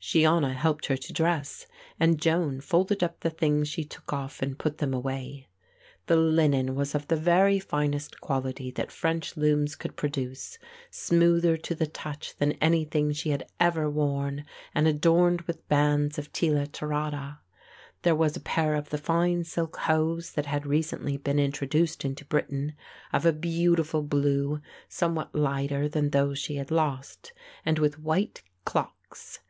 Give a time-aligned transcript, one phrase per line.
[0.00, 1.66] Shiona helped her to dress
[1.98, 5.48] and Joan folded up the things she took off and put them away.
[6.06, 10.60] The linen was of the very finest quality that French looms could produce,
[10.92, 14.44] smoother to the touch than anything she had ever worn,
[14.76, 17.38] and adorned with bands of tela tirata.
[18.02, 22.24] There was a pair of the fine silk hose that had recently been introduced into
[22.24, 22.74] Britain,
[23.12, 27.32] of a beautiful blue, somewhat lighter than those she had lost,
[27.66, 29.40] and with white clocks.